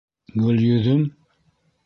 [0.45, 1.05] Гөлйөҙөм?..